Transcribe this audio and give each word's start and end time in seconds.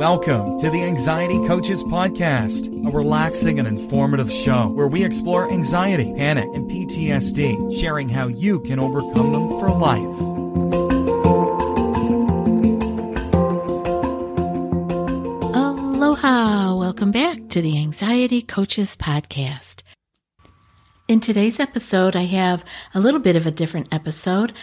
Welcome 0.00 0.58
to 0.60 0.70
the 0.70 0.82
Anxiety 0.82 1.38
Coaches 1.46 1.84
Podcast, 1.84 2.68
a 2.86 2.90
relaxing 2.90 3.58
and 3.58 3.68
informative 3.68 4.32
show 4.32 4.68
where 4.68 4.88
we 4.88 5.04
explore 5.04 5.52
anxiety, 5.52 6.14
panic, 6.16 6.48
and 6.54 6.70
PTSD, 6.70 7.78
sharing 7.78 8.08
how 8.08 8.28
you 8.28 8.60
can 8.60 8.78
overcome 8.78 9.30
them 9.30 9.58
for 9.58 9.70
life. 9.70 10.20
Aloha! 15.54 16.74
Welcome 16.76 17.12
back 17.12 17.50
to 17.50 17.60
the 17.60 17.76
Anxiety 17.76 18.40
Coaches 18.40 18.96
Podcast. 18.96 19.82
In 21.08 21.20
today's 21.20 21.60
episode, 21.60 22.16
I 22.16 22.24
have 22.24 22.64
a 22.94 23.00
little 23.00 23.20
bit 23.20 23.36
of 23.36 23.46
a 23.46 23.50
different 23.50 23.92
episode. 23.92 24.54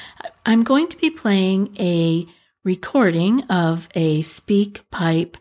I'm 0.48 0.64
going 0.64 0.88
to 0.88 0.98
be 0.98 1.12
playing 1.12 1.76
a 1.78 2.26
recording 2.68 3.42
of 3.44 3.88
a 3.96 4.22
SpeakPipe 4.22 5.36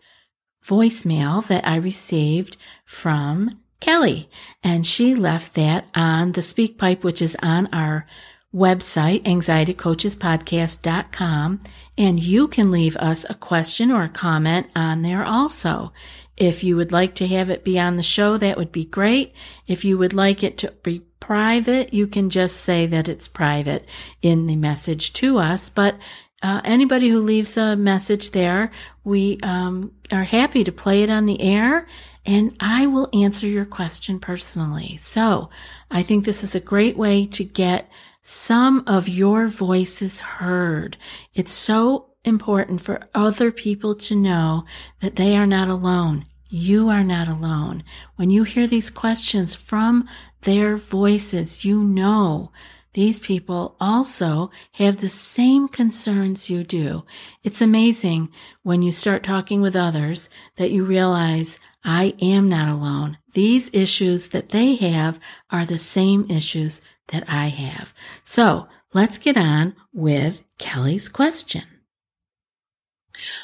voicemail 0.65 1.45
that 1.49 1.67
I 1.67 1.75
received 1.75 2.57
from 2.85 3.59
Kellie. 3.81 4.31
And 4.63 4.87
she 4.87 5.17
left 5.17 5.55
that 5.55 5.87
on 5.93 6.31
the 6.33 6.41
SpeakPipe, 6.41 7.03
which 7.03 7.21
is 7.21 7.37
on 7.43 7.67
our 7.73 8.07
website, 8.55 9.25
anxietycoachespodcast.com. 9.25 11.61
And 11.99 12.23
you 12.23 12.47
can 12.47 12.71
leave 12.71 12.97
us 12.99 13.27
a 13.29 13.35
question 13.35 13.91
or 13.91 14.05
a 14.05 14.09
comment 14.09 14.69
on 14.77 15.03
there 15.03 15.25
also. 15.25 15.93
If 16.37 16.63
you 16.63 16.77
would 16.77 16.93
like 16.93 17.17
to 17.17 17.27
have 17.27 17.51
it 17.51 17.65
be 17.65 17.77
on 17.81 17.97
the 17.97 18.05
show, 18.05 18.37
that 18.37 18.57
would 18.57 18.71
be 18.71 18.85
great. 18.85 19.35
If 19.67 19.85
you 19.85 19.99
would 19.99 20.15
like 20.15 20.45
it 20.45 20.59
to 20.59 20.71
be 20.85 21.03
private, 21.19 21.93
you 21.93 22.07
can 22.07 22.31
just 22.31 22.59
say 22.59 22.87
that 22.87 23.09
it's 23.09 23.27
private 23.27 23.85
in 24.23 24.47
the 24.47 24.55
message 24.55 25.13
to 25.15 25.39
us. 25.39 25.71
But 25.71 25.97
uh, 26.43 26.61
anybody 26.65 27.09
who 27.09 27.21
leaves 27.21 27.57
a 27.57 27.77
message 27.77 28.31
there, 28.31 28.71
we 29.05 29.39
um, 29.43 29.93
are 30.13 30.25
happy 30.25 30.65
to 30.65 30.73
play 30.73 31.03
it 31.03 31.11
on 31.11 31.27
the 31.27 31.41
air 31.41 31.87
and 32.27 32.57
I 32.59 32.87
will 32.87 33.09
answer 33.15 33.47
your 33.47 33.65
question 33.65 34.19
personally. 34.19 34.97
So 34.97 35.49
I 35.91 36.03
think 36.03 36.25
this 36.25 36.43
is 36.43 36.55
a 36.55 36.61
great 36.61 36.97
way 36.97 37.27
to 37.27 37.45
get 37.45 37.89
some 38.23 38.83
of 38.89 39.09
your 39.09 39.47
voices 39.47 40.21
heard. 40.21 40.97
It's 41.35 41.53
so 41.53 42.11
important 42.25 42.81
for 42.81 43.09
other 43.15 43.53
people 43.53 43.95
to 43.95 44.17
know 44.17 44.65
that 45.01 45.15
they 45.15 45.37
are 45.37 45.47
not 45.47 45.69
alone. 45.69 46.27
You 46.49 46.89
are 46.89 47.05
not 47.05 47.29
alone. 47.29 47.85
When 48.17 48.31
you 48.31 48.43
hear 48.43 48.67
these 48.67 48.91
questions 48.91 49.55
from 49.55 50.09
their 50.41 50.77
voices, 50.77 51.65
you 51.65 51.83
know 51.83 52.51
these 52.97 53.19
people 53.19 53.77
also 53.79 54.51
have 54.73 54.97
the 54.97 55.11
same 55.11 55.69
concerns 55.69 56.49
you 56.49 56.65
do. 56.65 57.05
It's 57.45 57.61
amazing 57.61 58.31
when 58.63 58.81
you 58.81 58.91
start 58.91 59.23
talking 59.23 59.61
with 59.61 59.77
others 59.77 60.31
that 60.57 60.71
you 60.71 60.83
realize 60.83 61.61
I 61.85 62.15
am 62.23 62.49
not 62.49 62.71
alone. 62.71 63.19
These 63.35 63.69
issues 63.75 64.31
that 64.31 64.49
they 64.49 64.77
have 64.77 65.21
are 65.51 65.67
the 65.67 65.77
same 65.77 66.25
issues 66.31 66.81
that 67.09 67.25
I 67.29 67.49
have. 67.49 67.93
So 68.25 68.67
let's 68.95 69.19
get 69.19 69.37
on 69.37 69.77
with 69.93 70.43
Kellie's 70.57 71.11
question. 71.11 71.65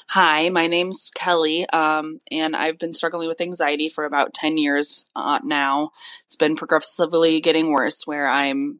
Hi, 0.08 0.48
my 0.48 0.66
name's 0.66 1.10
Kellie, 1.14 1.68
um, 1.68 2.20
and 2.30 2.56
I've 2.56 2.78
been 2.78 2.94
struggling 2.94 3.28
with 3.28 3.42
anxiety 3.42 3.90
for 3.90 4.06
about 4.06 4.32
10 4.32 4.56
years 4.56 5.04
uh, 5.14 5.40
now. 5.44 5.90
It's 6.24 6.36
been 6.36 6.56
progressively 6.56 7.40
getting 7.40 7.70
worse 7.70 8.06
where 8.06 8.26
I'm 8.26 8.78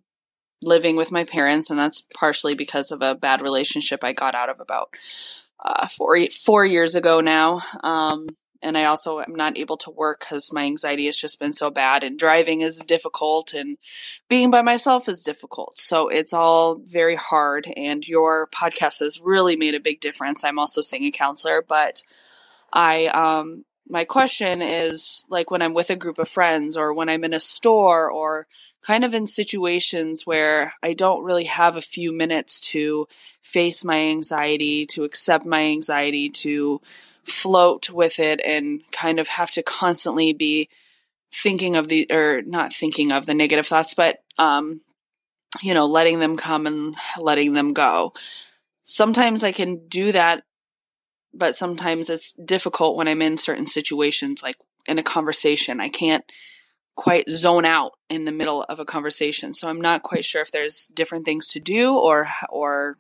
living 0.63 0.97
with 0.97 1.13
my 1.13 1.25
parents, 1.25 1.71
and 1.71 1.79
that's 1.79 2.03
partially 2.15 2.55
because 2.55 2.91
of 2.91 3.03
a 3.03 3.15
bad 3.15 3.43
relationship 3.43 4.05
I 4.05 4.13
got 4.13 4.35
out 4.35 4.49
of 4.49 4.61
about 4.61 4.91
uh, 5.65 5.87
four 5.89 6.19
four 6.31 6.65
years 6.67 6.95
ago 6.95 7.21
now. 7.21 7.61
Um, 7.83 8.29
and 8.65 8.79
I 8.79 8.85
also 8.85 9.19
am 9.19 9.35
not 9.35 9.59
able 9.59 9.77
to 9.79 9.91
work 9.91 10.21
because 10.21 10.53
my 10.53 10.65
anxiety 10.65 11.07
has 11.07 11.17
just 11.17 11.41
been 11.41 11.53
so 11.53 11.69
bad, 11.69 12.05
and 12.05 12.19
driving 12.19 12.61
is 12.61 12.79
difficult, 12.79 13.53
and 13.53 13.77
being 14.29 14.51
by 14.51 14.63
myself 14.63 15.09
is 15.09 15.23
difficult. 15.23 15.79
So 15.79 16.09
it's 16.09 16.33
all 16.33 16.81
very 16.85 17.17
hard. 17.17 17.67
And 17.77 18.07
your 18.07 18.49
podcast 18.55 19.01
has 19.01 19.21
really 19.23 19.57
made 19.57 19.75
a 19.75 19.81
big 19.81 20.01
difference. 20.01 20.45
I'm 20.45 20.59
also 20.59 20.81
seeing 20.81 21.05
a 21.05 21.11
counselor, 21.11 21.63
but 21.67 22.03
I 22.73 23.07
um, 23.07 23.65
my 23.93 24.07
question 24.07 24.63
is 24.63 25.23
like 25.29 25.51
when 25.51 25.61
I'm 25.61 25.75
with 25.75 25.91
a 25.91 25.97
group 25.97 26.19
of 26.19 26.27
friends 26.27 26.79
or 26.79 26.95
when 26.95 27.11
I'm 27.11 27.25
in 27.25 27.35
a 27.35 27.41
store 27.41 28.11
or 28.11 28.47
kind 28.81 29.05
of 29.05 29.13
in 29.13 29.27
situations 29.27 30.27
where 30.27 30.73
I 30.83 30.95
don't 30.95 31.23
really 31.23 31.45
have 31.45 31.77
a 31.77 31.83
few 31.83 32.11
minutes 32.11 32.59
to 32.71 33.07
face 33.43 33.85
my 33.85 33.99
anxiety, 33.99 34.87
to 34.87 35.05
accept 35.05 35.45
my 35.45 35.65
anxiety, 35.65 36.31
to 36.31 36.81
float 37.25 37.91
with 37.91 38.19
it 38.19 38.41
and 38.43 38.81
kind 38.93 39.21
of 39.21 39.29
have 39.29 39.51
to 39.51 39.63
constantly 39.63 40.33
be 40.33 40.71
thinking 41.31 41.77
of 41.77 41.89
the 41.89 42.07
or 42.11 42.41
not 42.47 42.73
thinking 42.73 43.13
of 43.13 43.27
the 43.27 43.35
negative 43.35 43.67
thoughts 43.67 43.95
but 43.95 44.23
um 44.39 44.81
you 45.63 45.73
know 45.73 45.87
letting 45.87 46.19
them 46.19 46.37
come 46.37 46.67
and 46.67 46.95
letting 47.19 47.55
them 47.55 47.73
go. 47.73 48.13
Sometimes 48.85 49.45
i 49.45 49.53
can 49.53 49.87
do 49.87 50.13
that 50.13 50.45
but 51.35 51.57
sometimes 51.57 52.11
it's 52.11 52.33
difficult 52.33 52.97
when 52.97 53.09
i'm 53.09 53.23
in 53.23 53.37
certain 53.37 53.67
situations 53.67 54.43
like 54.43 54.57
in 54.87 54.99
a 54.99 55.03
conversation 55.03 55.81
i 55.81 55.89
can't 55.89 56.25
quite 56.95 57.29
zone 57.31 57.65
out 57.65 57.93
in 58.09 58.25
the 58.25 58.33
middle 58.33 58.63
of 58.65 58.79
a 58.79 58.85
conversation. 58.85 59.55
So 59.55 59.69
I'm 59.69 59.81
not 59.81 60.03
quite 60.03 60.25
sure 60.25 60.43
if 60.43 60.51
there's 60.51 60.87
different 60.87 61.25
things 61.25 61.49
to 61.49 61.61
do 61.61 61.97
or 61.97 62.29
or 62.49 62.99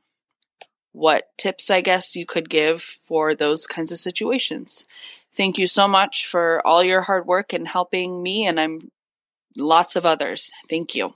what 0.92 1.28
tips 1.38 1.70
I 1.70 1.80
guess 1.80 2.16
you 2.16 2.26
could 2.26 2.50
give 2.50 2.82
for 2.82 3.34
those 3.34 3.66
kinds 3.66 3.92
of 3.92 3.98
situations. 3.98 4.84
Thank 5.34 5.56
you 5.56 5.66
so 5.66 5.88
much 5.88 6.26
for 6.26 6.64
all 6.66 6.84
your 6.84 7.02
hard 7.02 7.26
work 7.26 7.52
and 7.52 7.66
helping 7.66 8.22
me 8.22 8.46
and 8.46 8.60
I'm 8.60 8.90
lots 9.56 9.96
of 9.96 10.04
others. 10.04 10.50
Thank 10.68 10.94
you. 10.94 11.14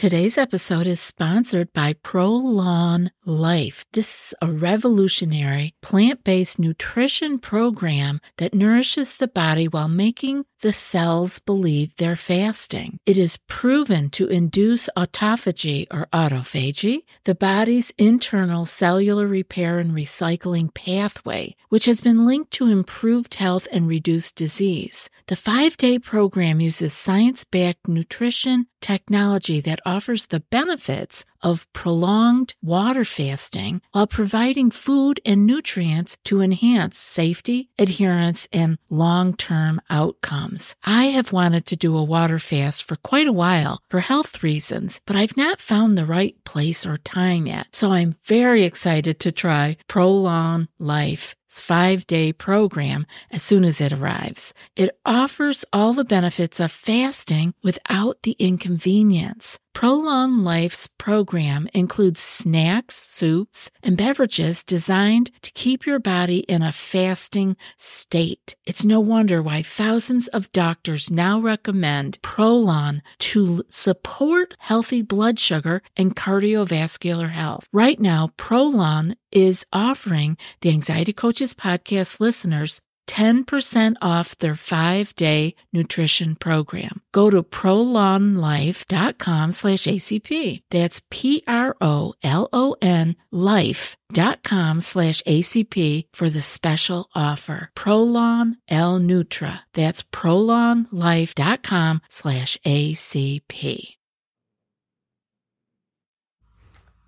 Today's 0.00 0.38
episode 0.38 0.86
is 0.86 0.98
sponsored 0.98 1.74
by 1.74 1.92
Prolon 1.92 3.10
Life. 3.26 3.84
This 3.92 4.14
is 4.14 4.34
a 4.40 4.50
revolutionary 4.50 5.74
plant 5.82 6.24
based 6.24 6.58
nutrition 6.58 7.38
program 7.38 8.22
that 8.38 8.54
nourishes 8.54 9.18
the 9.18 9.28
body 9.28 9.68
while 9.68 9.90
making 9.90 10.46
the 10.62 10.72
cells 10.72 11.38
believe 11.38 11.96
they're 11.96 12.16
fasting. 12.16 12.98
It 13.04 13.18
is 13.18 13.38
proven 13.46 14.08
to 14.10 14.26
induce 14.26 14.88
autophagy 14.96 15.86
or 15.90 16.06
autophagy, 16.14 17.04
the 17.24 17.34
body's 17.34 17.92
internal 17.98 18.64
cellular 18.64 19.26
repair 19.26 19.78
and 19.78 19.92
recycling 19.92 20.72
pathway, 20.72 21.56
which 21.68 21.84
has 21.84 22.00
been 22.00 22.24
linked 22.24 22.52
to 22.52 22.68
improved 22.68 23.34
health 23.34 23.68
and 23.70 23.86
reduced 23.86 24.34
disease. 24.34 25.10
The 25.26 25.36
five 25.36 25.76
day 25.76 25.98
program 25.98 26.60
uses 26.60 26.92
science 26.94 27.44
backed 27.44 27.86
nutrition 27.86 28.66
technology 28.80 29.60
that 29.60 29.80
offers 29.84 30.26
the 30.26 30.40
benefits 30.40 31.24
of 31.42 31.70
prolonged 31.72 32.54
water 32.62 33.04
fasting 33.04 33.80
while 33.92 34.06
providing 34.06 34.70
food 34.70 35.20
and 35.24 35.46
nutrients 35.46 36.16
to 36.24 36.40
enhance 36.40 36.98
safety, 36.98 37.70
adherence, 37.78 38.48
and 38.52 38.78
long 38.88 39.34
term 39.34 39.80
outcomes. 39.88 40.74
I 40.84 41.06
have 41.06 41.32
wanted 41.32 41.66
to 41.66 41.76
do 41.76 41.96
a 41.96 42.04
water 42.04 42.38
fast 42.38 42.84
for 42.84 42.96
quite 42.96 43.26
a 43.26 43.32
while 43.32 43.80
for 43.88 44.00
health 44.00 44.42
reasons, 44.42 45.00
but 45.06 45.16
I've 45.16 45.36
not 45.36 45.60
found 45.60 45.96
the 45.96 46.06
right 46.06 46.36
place 46.44 46.84
or 46.86 46.98
time 46.98 47.46
yet. 47.46 47.68
So 47.72 47.92
I'm 47.92 48.16
very 48.24 48.64
excited 48.64 49.20
to 49.20 49.32
try 49.32 49.76
Prolon 49.88 50.68
Life 50.78 51.34
five 51.58 52.06
day 52.06 52.32
program 52.32 53.06
as 53.30 53.42
soon 53.42 53.64
as 53.64 53.80
it 53.80 53.92
arrives. 53.92 54.54
It 54.76 54.96
offers 55.04 55.64
all 55.72 55.92
the 55.92 56.04
benefits 56.04 56.60
of 56.60 56.70
fasting 56.70 57.54
without 57.62 58.22
the 58.22 58.36
inconvenience 58.38 58.69
convenience. 58.70 59.58
Prolon 59.74 60.44
Life's 60.44 60.88
program 60.96 61.68
includes 61.74 62.20
snacks, 62.20 62.94
soups, 62.94 63.68
and 63.82 63.96
beverages 63.96 64.62
designed 64.62 65.32
to 65.42 65.50
keep 65.52 65.86
your 65.86 65.98
body 65.98 66.40
in 66.40 66.62
a 66.62 66.70
fasting 66.70 67.56
state. 67.76 68.54
It's 68.64 68.84
no 68.84 69.00
wonder 69.00 69.42
why 69.42 69.62
thousands 69.62 70.28
of 70.28 70.52
doctors 70.52 71.10
now 71.10 71.40
recommend 71.40 72.22
Prolon 72.22 73.00
to 73.30 73.64
support 73.68 74.54
healthy 74.60 75.02
blood 75.02 75.40
sugar 75.40 75.82
and 75.96 76.14
cardiovascular 76.14 77.30
health. 77.30 77.66
Right 77.72 77.98
now, 77.98 78.30
Prolon 78.38 79.16
is 79.32 79.66
offering 79.72 80.36
the 80.60 80.70
Anxiety 80.70 81.12
Coaches 81.12 81.54
podcast 81.54 82.20
listeners 82.20 82.80
10% 83.10 83.96
off 84.00 84.38
their 84.38 84.54
five 84.54 85.14
day 85.16 85.56
nutrition 85.72 86.36
program. 86.36 87.02
Go 87.10 87.28
to 87.28 87.42
prolonlife.com 87.42 89.52
slash 89.52 89.82
ACP. 89.82 90.62
That's 90.70 91.02
P-R-O-L-O-N 91.10 93.16
life.com 93.32 94.80
slash 94.80 95.22
ACP 95.22 96.04
for 96.12 96.30
the 96.30 96.40
special 96.40 97.08
offer. 97.12 97.70
Prolon 97.74 98.54
L 98.68 99.00
Nutra. 99.00 99.60
That's 99.74 100.04
prolonlife.com 100.04 102.02
slash 102.08 102.56
ACP. 102.64 103.96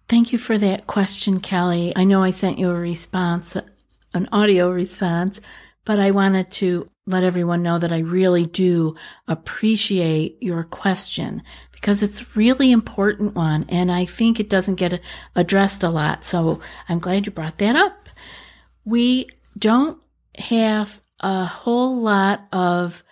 Thank 0.09 0.33
you 0.33 0.39
for 0.39 0.59
that 0.59 0.89
question, 0.89 1.41
Kellie. 1.41 1.93
I 1.95 2.05
know 2.05 2.23
I 2.23 2.31
sent 2.31 2.59
you 2.59 2.71
a 2.71 2.75
response, 2.75 3.57
an 4.13 4.29
audio 4.33 4.71
response 4.71 5.41
but 5.85 5.99
I 5.99 6.11
wanted 6.11 6.51
to 6.53 6.91
let 7.07 7.25
everyone 7.25 7.63
know 7.63 7.79
that 7.79 7.93
I 7.93 7.99
really 7.99 8.47
do 8.47 8.95
appreciate 9.27 10.41
your 10.41 10.63
question 10.63 11.43
because 11.73 12.03
it's 12.03 12.23
a 12.23 12.27
really 12.37 12.71
important 12.71 13.35
one 13.35 13.67
and 13.69 13.91
I 13.91 14.05
think 14.05 14.39
it 14.39 14.49
doesn't 14.49 14.77
get 14.77 15.01
addressed 15.35 15.83
a 15.83 15.91
lot. 15.91 16.25
So 16.25 16.61
I'm 16.89 17.01
glad 17.01 17.27
you 17.27 17.33
brought 17.33 17.59
that 17.59 17.75
up. 17.75 18.09
We 18.85 19.29
don't 19.59 20.01
have 20.39 21.01
a 21.21 21.45
whole 21.45 22.01
lot 22.01 22.47
of 22.53 23.03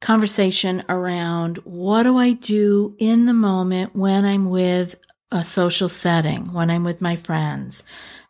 conversation 0.00 0.82
around 0.88 1.58
what 1.58 2.04
do 2.04 2.16
I 2.16 2.32
do 2.32 2.96
in 2.98 3.26
the 3.26 3.32
moment 3.32 3.94
when 3.94 4.24
I'm 4.24 4.48
with 4.48 4.94
a 5.30 5.44
social 5.44 5.88
setting, 5.88 6.52
when 6.52 6.70
I'm 6.70 6.84
with 6.84 7.00
my 7.00 7.16
friends. 7.16 7.82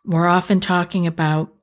We're 0.05 0.27
often 0.27 0.59
talking 0.59 1.07
about 1.07 1.53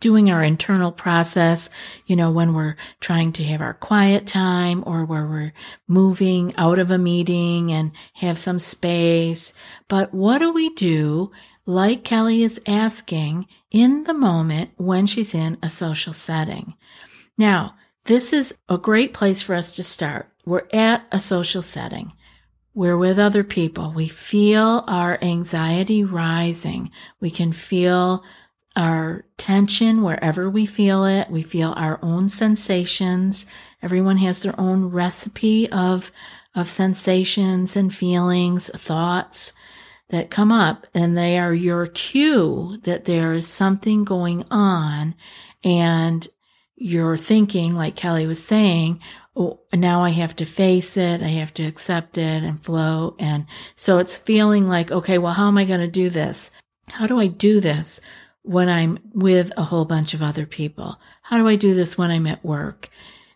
doing 0.00 0.30
our 0.30 0.42
internal 0.42 0.92
process, 0.92 1.70
you 2.06 2.16
know, 2.16 2.30
when 2.30 2.54
we're 2.54 2.76
trying 3.00 3.32
to 3.32 3.44
have 3.44 3.60
our 3.60 3.74
quiet 3.74 4.26
time 4.26 4.84
or 4.86 5.04
where 5.04 5.26
we're 5.26 5.52
moving 5.88 6.54
out 6.56 6.78
of 6.78 6.90
a 6.90 6.98
meeting 6.98 7.72
and 7.72 7.92
have 8.14 8.38
some 8.38 8.58
space. 8.58 9.54
But 9.88 10.12
what 10.12 10.38
do 10.38 10.52
we 10.52 10.70
do, 10.70 11.30
like 11.66 12.04
Kellie 12.04 12.42
is 12.42 12.60
asking, 12.66 13.46
in 13.70 14.04
the 14.04 14.14
moment 14.14 14.70
when 14.76 15.06
she's 15.06 15.34
in 15.34 15.58
a 15.62 15.68
social 15.68 16.12
setting? 16.12 16.74
Now, 17.36 17.74
this 18.04 18.32
is 18.32 18.54
a 18.68 18.78
great 18.78 19.14
place 19.14 19.42
for 19.42 19.54
us 19.54 19.74
to 19.76 19.82
start. 19.82 20.28
We're 20.44 20.68
at 20.72 21.04
a 21.10 21.18
social 21.18 21.62
setting. 21.62 22.12
We're 22.74 22.98
with 22.98 23.18
other 23.18 23.44
people. 23.44 23.92
We 23.92 24.08
feel 24.08 24.84
our 24.86 25.16
anxiety 25.22 26.04
rising. 26.04 26.90
We 27.20 27.30
can 27.30 27.52
feel 27.52 28.24
our 28.76 29.24
tension 29.36 30.02
wherever 30.02 30.50
we 30.50 30.66
feel 30.66 31.04
it. 31.04 31.30
We 31.30 31.42
feel 31.42 31.74
our 31.76 31.98
own 32.02 32.28
sensations. 32.28 33.46
Everyone 33.82 34.16
has 34.18 34.40
their 34.40 34.58
own 34.58 34.86
recipe 34.86 35.70
of, 35.70 36.10
of 36.54 36.68
sensations 36.68 37.76
and 37.76 37.94
feelings, 37.94 38.68
thoughts 38.68 39.52
that 40.08 40.30
come 40.30 40.52
up, 40.52 40.86
and 40.94 41.16
they 41.16 41.38
are 41.38 41.54
your 41.54 41.86
cue 41.86 42.78
that 42.82 43.04
there 43.04 43.32
is 43.32 43.46
something 43.46 44.04
going 44.04 44.44
on, 44.50 45.14
and 45.62 46.28
you're 46.76 47.16
thinking, 47.16 47.74
like 47.74 47.96
Kellie 47.96 48.26
was 48.26 48.42
saying, 48.42 49.00
oh, 49.36 49.60
now 49.72 50.02
I 50.02 50.10
have 50.10 50.36
to 50.36 50.44
face 50.44 50.96
it, 50.96 51.22
I 51.22 51.28
have 51.28 51.54
to 51.54 51.64
accept 51.64 52.18
it 52.18 52.42
and 52.42 52.62
flow. 52.62 53.16
And 53.18 53.46
so 53.76 53.98
it's 53.98 54.18
feeling 54.18 54.66
like, 54.66 54.90
okay, 54.90 55.18
well, 55.18 55.32
how 55.32 55.48
am 55.48 55.58
I 55.58 55.64
going 55.64 55.80
to 55.80 55.88
do 55.88 56.10
this? 56.10 56.50
How 56.88 57.06
do 57.06 57.18
I 57.18 57.26
do 57.26 57.60
this? 57.60 58.00
When 58.44 58.68
I'm 58.68 58.98
with 59.12 59.50
a 59.56 59.64
whole 59.64 59.86
bunch 59.86 60.14
of 60.14 60.22
other 60.22 60.46
people? 60.46 61.00
How 61.22 61.38
do 61.38 61.48
I 61.48 61.56
do 61.56 61.74
this 61.74 61.98
when 61.98 62.10
I'm 62.10 62.26
at 62.26 62.44
work? 62.44 62.90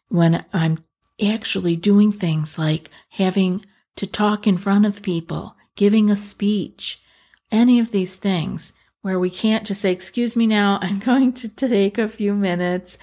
When 0.09 0.45
I'm 0.53 0.85
actually 1.21 1.77
doing 1.77 2.13
things 2.13 2.59
like 2.59 2.91
having 3.09 3.65
to 3.97 4.07
talk 4.07 4.47
in 4.47 4.57
front 4.57 4.87
of 4.87 5.03
people, 5.03 5.57
giving 5.75 6.11
a 6.11 6.17
speech, 6.17 7.03
any 7.51 7.81
of 7.81 7.91
these 7.91 8.17
things 8.17 8.73
where 9.01 9.19
we 9.19 9.31
can't 9.31 9.67
just 9.67 9.81
say, 9.81 9.91
Excuse 9.91 10.37
me 10.37 10.47
now, 10.47 10.79
I'm 10.83 10.99
going 10.99 11.33
to 11.35 11.49
take 11.49 11.99
a 11.99 12.07
few 12.07 12.35
minutes. 12.35 12.99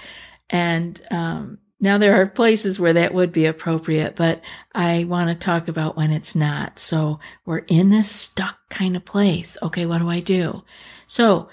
And 0.49 1.01
um, 1.09 1.57
now 1.79 1.97
there 1.97 2.21
are 2.21 2.27
places 2.27 2.79
where 2.79 2.93
that 2.93 3.15
would 3.15 3.31
be 3.31 3.45
appropriate, 3.45 4.15
but 4.15 4.41
I 4.73 5.05
want 5.05 5.29
to 5.29 5.35
talk 5.35 5.67
about 5.67 5.97
when 5.97 6.11
it's 6.11 6.35
not. 6.35 6.77
So 6.77 7.19
we're 7.45 7.65
in 7.67 7.89
this 7.89 8.11
stuck 8.11 8.69
kind 8.69 8.95
of 8.95 9.05
place. 9.05 9.57
Okay, 9.63 9.87
what 9.87 9.99
do 9.99 10.09
I 10.09 10.19
do? 10.19 10.63
So 11.07 11.49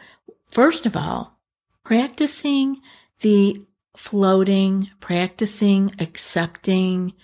First 0.52 0.84
of 0.84 0.98
all, 0.98 1.38
practicing 1.82 2.82
the 3.22 3.64
floating, 3.96 4.90
practicing 5.00 5.94
accepting, 5.98 7.14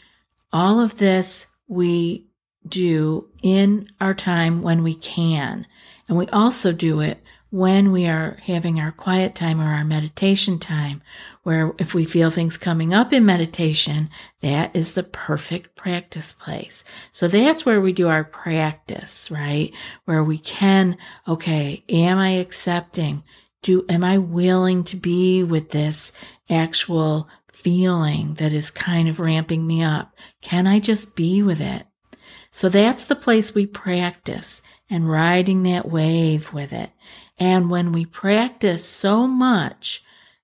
all 0.50 0.80
of 0.80 0.96
this 0.96 1.46
we 1.66 2.26
do 2.66 3.28
in 3.42 3.90
our 4.00 4.14
time 4.14 4.62
when 4.62 4.82
we 4.82 4.94
can. 4.94 5.66
And 6.08 6.16
we 6.16 6.26
also 6.28 6.72
do 6.72 7.00
it 7.00 7.22
when 7.50 7.92
we 7.92 8.06
are 8.06 8.38
having 8.42 8.78
our 8.78 8.92
quiet 8.92 9.34
time 9.34 9.60
or 9.60 9.72
our 9.72 9.84
meditation 9.84 10.58
time, 10.58 11.00
where 11.44 11.72
if 11.78 11.94
we 11.94 12.04
feel 12.04 12.30
things 12.30 12.58
coming 12.58 12.92
up 12.92 13.12
in 13.12 13.24
meditation, 13.24 14.10
that 14.42 14.74
is 14.76 14.92
the 14.92 15.02
perfect 15.02 15.74
practice 15.74 16.32
place. 16.32 16.84
So 17.10 17.26
that's 17.26 17.64
where 17.64 17.80
we 17.80 17.92
do 17.92 18.08
our 18.08 18.24
practice, 18.24 19.30
right? 19.30 19.72
Where 20.04 20.22
we 20.22 20.38
can, 20.38 20.98
okay, 21.26 21.84
am 21.88 22.18
I 22.18 22.32
accepting? 22.32 23.22
Do, 23.62 23.84
am 23.88 24.04
I 24.04 24.18
willing 24.18 24.84
to 24.84 24.96
be 24.96 25.42
with 25.42 25.70
this 25.70 26.12
actual 26.50 27.28
feeling 27.50 28.34
that 28.34 28.52
is 28.52 28.70
kind 28.70 29.08
of 29.08 29.20
ramping 29.20 29.66
me 29.66 29.82
up? 29.82 30.14
Can 30.42 30.66
I 30.66 30.80
just 30.80 31.16
be 31.16 31.42
with 31.42 31.60
it? 31.60 31.86
So 32.50 32.68
that's 32.68 33.06
the 33.06 33.16
place 33.16 33.54
we 33.54 33.66
practice 33.66 34.62
and 34.90 35.08
riding 35.08 35.62
that 35.64 35.88
wave 35.88 36.52
with 36.52 36.72
it. 36.72 36.90
And 37.38 37.70
when 37.70 37.92
we 37.92 38.04
practice 38.04 38.84
so 38.84 39.26
much, 39.26 40.02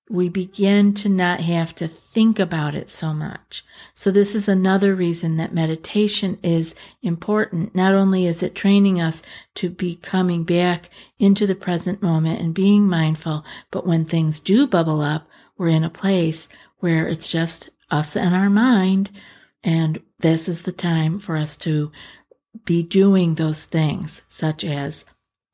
we 0.09 0.29
begin 0.29 0.93
to 0.93 1.09
not 1.09 1.41
have 1.41 1.73
to 1.75 1.87
think 1.87 2.37
about 2.37 2.75
it 2.75 2.89
so 2.89 3.11
much. 3.11 3.65
So 3.95 4.11
this 4.11 4.35
is 4.35 4.47
another 4.47 4.93
reason 4.93 5.37
that 5.37 5.53
meditation 5.53 6.37
is 6.43 6.75
important. 7.01 7.73
Not 7.73 7.95
only 7.95 8.27
is 8.27 8.43
it 8.43 8.53
training 8.53 9.01
us 9.01 9.23
to 9.55 9.69
be 9.69 9.95
coming 9.95 10.43
back 10.43 10.91
into 11.17 11.47
the 11.47 11.55
present 11.55 12.03
moment 12.03 12.39
and 12.39 12.53
being 12.53 12.87
mindful, 12.87 13.43
but 13.71 13.87
when 13.87 14.05
things 14.05 14.39
do 14.39 14.67
bubble 14.67 15.01
up, 15.01 15.27
we're 15.57 15.69
in 15.69 15.83
a 15.83 15.89
place 15.89 16.47
where 16.77 17.07
it's 17.07 17.31
just 17.31 17.69
us 17.89 18.15
and 18.15 18.35
our 18.35 18.49
mind. 18.49 19.09
And 19.63 20.03
this 20.19 20.47
is 20.47 20.61
the 20.61 20.71
time 20.71 21.17
for 21.17 21.35
us 21.35 21.57
to 21.57 21.91
be 22.63 22.83
doing 22.83 23.35
those 23.35 23.63
things, 23.63 24.21
such 24.29 24.63
as 24.63 25.05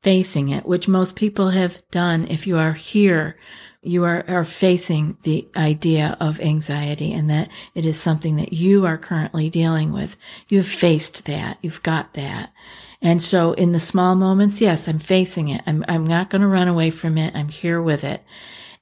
facing 0.02 0.48
it, 0.48 0.66
which 0.66 0.88
most 0.88 1.16
people 1.16 1.50
have 1.50 1.82
done. 1.90 2.26
If 2.28 2.46
you 2.46 2.58
are 2.58 2.72
here, 2.72 3.36
you 3.82 4.04
are, 4.04 4.24
are 4.28 4.44
facing 4.44 5.16
the 5.22 5.48
idea 5.56 6.16
of 6.20 6.40
anxiety 6.40 7.12
and 7.12 7.28
that 7.30 7.48
it 7.74 7.84
is 7.84 8.00
something 8.00 8.36
that 8.36 8.52
you 8.52 8.86
are 8.86 8.98
currently 8.98 9.50
dealing 9.50 9.92
with. 9.92 10.16
You've 10.48 10.68
faced 10.68 11.26
that. 11.26 11.58
You've 11.62 11.82
got 11.82 12.14
that. 12.14 12.52
And 13.00 13.20
so 13.20 13.52
in 13.52 13.72
the 13.72 13.80
small 13.80 14.14
moments, 14.14 14.60
yes, 14.60 14.86
I'm 14.86 15.00
facing 15.00 15.48
it. 15.48 15.62
I'm, 15.66 15.84
I'm 15.88 16.06
not 16.06 16.30
going 16.30 16.42
to 16.42 16.48
run 16.48 16.68
away 16.68 16.90
from 16.90 17.18
it. 17.18 17.34
I'm 17.34 17.48
here 17.48 17.82
with 17.82 18.04
it 18.04 18.22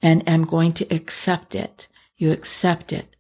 and 0.03 0.23
I'm 0.27 0.45
going 0.45 0.73
to 0.73 0.95
accept 0.95 1.55
it. 1.55 1.89
You 2.17 2.31
accept 2.33 2.93
it 2.93 3.17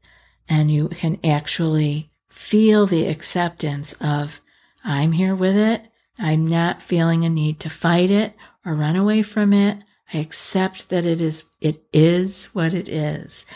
and 0.48 0.70
you 0.70 0.88
can 0.88 1.18
actually 1.24 2.10
feel 2.28 2.86
the 2.86 3.06
acceptance 3.06 3.94
of 4.00 4.42
I'm 4.84 5.12
here 5.12 5.34
with 5.34 5.56
it. 5.56 5.89
I'm 6.20 6.46
not 6.46 6.82
feeling 6.82 7.24
a 7.24 7.30
need 7.30 7.60
to 7.60 7.70
fight 7.70 8.10
it 8.10 8.34
or 8.64 8.74
run 8.74 8.96
away 8.96 9.22
from 9.22 9.52
it. 9.52 9.78
I 10.12 10.18
accept 10.18 10.90
that 10.90 11.06
it 11.06 11.20
is, 11.20 11.44
it 11.60 11.82
is 11.92 12.46
what 12.46 12.74
it 12.74 12.88
is. 12.88 13.46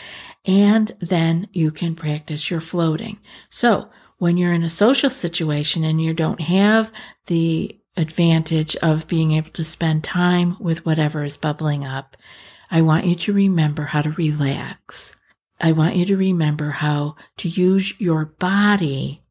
And 0.45 0.91
then 0.99 1.47
you 1.53 1.71
can 1.71 1.95
practice 1.95 2.49
your 2.49 2.61
floating. 2.61 3.19
So 3.49 3.89
when 4.17 4.37
you're 4.37 4.53
in 4.53 4.63
a 4.63 4.69
social 4.69 5.09
situation 5.09 5.83
and 5.83 6.01
you 6.01 6.13
don't 6.13 6.41
have 6.41 6.91
the 7.27 7.77
advantage 7.97 8.75
of 8.77 9.07
being 9.07 9.33
able 9.33 9.51
to 9.51 9.63
spend 9.63 10.03
time 10.03 10.57
with 10.59 10.85
whatever 10.85 11.23
is 11.23 11.37
bubbling 11.37 11.85
up, 11.85 12.17
I 12.71 12.81
want 12.81 13.05
you 13.05 13.15
to 13.15 13.33
remember 13.33 13.83
how 13.83 14.01
to 14.01 14.11
relax. 14.11 15.15
I 15.59 15.71
want 15.71 15.95
you 15.95 16.05
to 16.05 16.17
remember 16.17 16.71
how 16.71 17.15
to 17.37 17.47
use 17.49 17.99
your 17.99 18.25
body 18.25 19.21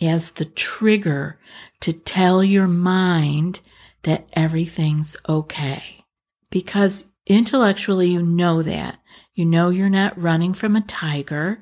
as 0.00 0.32
the 0.32 0.44
trigger 0.44 1.38
to 1.80 1.92
tell 1.92 2.42
your 2.42 2.66
mind 2.66 3.60
that 4.02 4.28
everything's 4.32 5.16
okay. 5.28 6.04
Because 6.50 7.06
intellectually, 7.26 8.10
you 8.10 8.22
know 8.22 8.62
that. 8.62 8.98
You 9.34 9.44
know 9.44 9.70
you're 9.70 9.88
not 9.88 10.20
running 10.20 10.52
from 10.52 10.76
a 10.76 10.82
tiger 10.82 11.60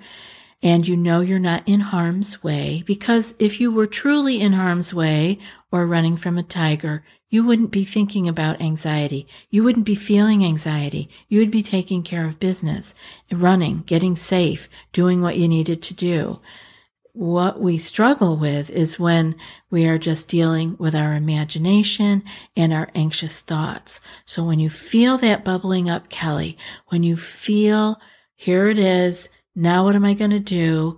and 0.62 0.88
you 0.88 0.97
know 0.97 1.21
you're 1.21 1.38
not 1.38 1.62
in 1.68 1.80
harm's 1.80 2.42
way 2.42 2.83
because 2.87 3.37
if 3.38 3.61
you 3.61 3.71
were 3.71 3.87
truly 3.87 4.40
in 4.40 4.54
harm's 4.54 4.92
way 4.92 5.38
or 5.71 5.87
running 5.87 6.16
from 6.16 6.37
a 6.37 6.42
tiger, 6.42 7.04
you 7.28 7.45
wouldn't 7.45 7.71
be 7.71 7.85
thinking 7.85 8.26
about 8.26 8.61
anxiety. 8.61 9.28
You 9.50 9.62
wouldn't 9.62 9.85
be 9.85 9.95
feeling 9.95 10.45
anxiety. 10.45 11.11
You 11.28 11.40
would 11.40 11.50
be 11.50 11.62
taking 11.62 12.02
care 12.02 12.25
of 12.25 12.40
business, 12.40 12.95
running, 13.30 13.83
getting 13.83 14.16
safe, 14.16 14.68
doing 14.92 15.21
what 15.21 15.37
you 15.37 15.47
needed 15.47 15.83
to 15.83 15.95
do. 15.95 16.40
What 17.19 17.61
we 17.61 17.79
struggle 17.79 18.37
with 18.37 18.71
is 18.71 19.01
when 19.01 19.35
we 19.71 19.87
are 19.89 19.99
just 19.99 20.29
dealing 20.29 20.77
with 20.79 20.95
our 20.95 21.15
imagination 21.15 22.23
and 22.57 22.73
our 22.73 22.91
anxious 22.95 23.41
thoughts. 23.41 24.01
So 24.25 24.45
when 24.45 24.61
you 24.61 24.71
feel 24.71 25.19
that 25.19 25.45
bubbling 25.45 25.91
up, 25.91 26.11
Kellie, 26.11 26.57
when 26.91 27.03
you 27.03 27.17
feel, 27.17 28.01
here 28.37 28.69
it 28.69 28.79
is, 28.79 29.31
now 29.57 29.83
what 29.83 29.97
am 29.97 30.05
I 30.05 30.15
going 30.15 30.31
to 30.31 30.39
do? 30.39 30.97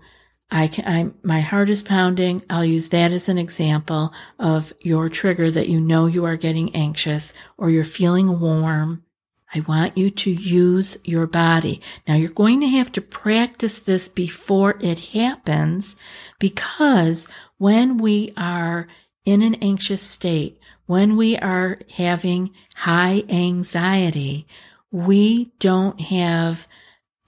I 0.50 0.68
can, 0.68 0.84
I, 0.86 1.10
my 1.26 1.40
heart 1.40 1.70
is 1.70 1.80
pounding. 1.80 2.42
I'll 2.50 2.66
use 2.66 2.90
that 2.90 3.14
as 3.14 3.30
an 3.30 3.38
example 3.38 4.12
of 4.38 4.74
your 4.80 5.08
trigger 5.08 5.50
that 5.50 5.70
you 5.70 5.80
know 5.80 6.04
you 6.04 6.26
are 6.26 6.36
getting 6.36 6.76
anxious 6.76 7.32
or 7.56 7.70
you're 7.70 7.82
feeling 7.82 8.40
warm. 8.40 9.04
I 9.52 9.60
want 9.60 9.98
you 9.98 10.10
to 10.10 10.30
use 10.30 10.96
your 11.04 11.26
body. 11.26 11.80
Now 12.06 12.14
you're 12.14 12.30
going 12.30 12.60
to 12.60 12.68
have 12.68 12.92
to 12.92 13.00
practice 13.00 13.80
this 13.80 14.08
before 14.08 14.78
it 14.80 15.08
happens 15.08 15.96
because 16.38 17.26
when 17.58 17.98
we 17.98 18.32
are 18.36 18.86
in 19.24 19.42
an 19.42 19.56
anxious 19.56 20.02
state, 20.02 20.58
when 20.86 21.16
we 21.16 21.36
are 21.36 21.80
having 21.94 22.50
high 22.74 23.24
anxiety, 23.28 24.46
we 24.90 25.52
don't 25.58 26.00
have 26.00 26.66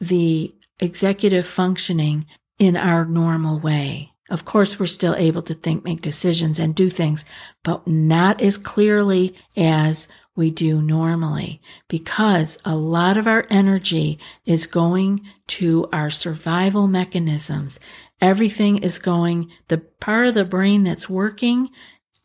the 0.00 0.54
executive 0.80 1.46
functioning 1.46 2.26
in 2.58 2.76
our 2.76 3.04
normal 3.04 3.58
way. 3.58 4.12
Of 4.30 4.44
course, 4.44 4.78
we're 4.78 4.86
still 4.86 5.14
able 5.16 5.42
to 5.42 5.54
think, 5.54 5.84
make 5.84 6.00
decisions, 6.00 6.58
and 6.58 6.74
do 6.74 6.88
things, 6.88 7.24
but 7.62 7.86
not 7.86 8.40
as 8.40 8.56
clearly 8.56 9.34
as 9.56 10.08
we 10.34 10.50
do 10.50 10.80
normally 10.80 11.60
because 11.88 12.58
a 12.64 12.74
lot 12.74 13.16
of 13.16 13.26
our 13.26 13.46
energy 13.50 14.18
is 14.46 14.66
going 14.66 15.20
to 15.46 15.88
our 15.92 16.10
survival 16.10 16.86
mechanisms. 16.86 17.78
Everything 18.20 18.78
is 18.78 18.98
going, 18.98 19.50
the 19.68 19.78
part 19.78 20.28
of 20.28 20.34
the 20.34 20.44
brain 20.44 20.84
that's 20.84 21.08
working, 21.08 21.68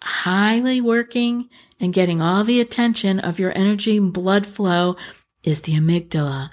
highly 0.02 0.80
working 0.80 1.50
and 1.80 1.94
getting 1.94 2.22
all 2.22 2.44
the 2.44 2.62
attention 2.62 3.20
of 3.20 3.40
your 3.40 3.56
energy 3.58 3.98
and 3.98 4.14
blood 4.14 4.46
flow 4.46 4.96
is 5.44 5.62
the 5.62 5.74
amygdala 5.74 6.50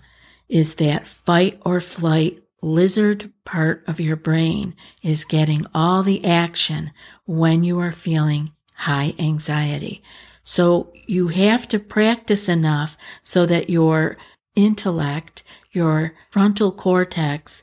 is 0.48 0.76
that 0.76 1.06
fight 1.06 1.60
or 1.64 1.80
flight 1.80 2.40
lizard 2.62 3.30
part 3.44 3.84
of 3.86 4.00
your 4.00 4.16
brain 4.16 4.74
is 5.02 5.24
getting 5.24 5.66
all 5.74 6.02
the 6.02 6.24
action 6.24 6.92
when 7.26 7.62
you 7.62 7.78
are 7.78 7.92
feeling 7.92 8.52
high 8.74 9.14
anxiety. 9.18 10.02
So 10.44 10.92
you 11.06 11.28
have 11.28 11.66
to 11.68 11.78
practice 11.78 12.48
enough 12.48 12.96
so 13.22 13.46
that 13.46 13.70
your 13.70 14.16
intellect, 14.54 15.42
your 15.72 16.14
frontal 16.30 16.70
cortex, 16.70 17.62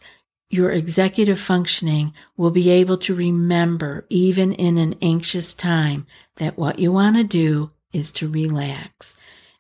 your 0.50 0.72
executive 0.72 1.40
functioning 1.40 2.14
will 2.36 2.52
be 2.52 2.70
able 2.70 2.98
to 2.98 3.16
remember, 3.16 4.06
even 4.10 4.52
in 4.52 4.78
an 4.78 4.96
anxious 5.02 5.54
time, 5.54 6.06
that 6.36 6.58
what 6.58 6.80
you 6.80 6.92
want 6.92 7.16
to 7.16 7.24
do 7.24 7.72
is 7.94 8.12
to 8.12 8.28
relax. 8.28 9.16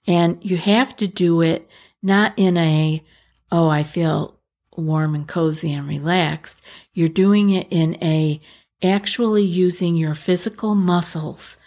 And 0.05 0.37
you 0.41 0.57
have 0.57 0.95
to 0.97 1.07
do 1.07 1.41
it 1.41 1.69
not 2.03 2.33
in 2.37 2.57
a, 2.57 3.03
oh, 3.51 3.69
I 3.69 3.83
feel 3.83 4.39
warm 4.75 5.15
and 5.15 5.27
cozy 5.27 5.71
and 5.73 5.87
relaxed. 5.87 6.61
You're 6.93 7.07
doing 7.07 7.51
it 7.51 7.67
in 7.69 7.95
a 8.03 8.41
actually 8.83 9.43
using 9.43 9.95
your 9.95 10.15
physical 10.15 10.75
muscles 10.75 11.57